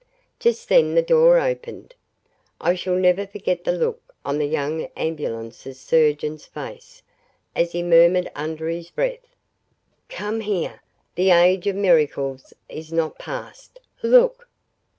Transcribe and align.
Just 0.39 0.67
then 0.67 0.95
the 0.95 1.03
door 1.03 1.37
opened. 1.39 1.93
I 2.59 2.73
shall 2.73 2.95
never 2.95 3.27
forget 3.27 3.63
the 3.65 3.71
look 3.71 4.15
on 4.25 4.39
the 4.39 4.47
young 4.47 4.85
ambulance 4.97 5.57
surgeon's 5.77 6.43
face, 6.47 7.03
as 7.55 7.73
he 7.73 7.83
murmured 7.83 8.31
under 8.33 8.67
his 8.67 8.89
breath, 8.89 9.35
"Come 10.09 10.39
here 10.39 10.81
the 11.13 11.29
age 11.29 11.67
of 11.67 11.75
miracles 11.75 12.51
is 12.67 12.91
not 12.91 13.19
passed 13.19 13.77
look!" 14.01 14.47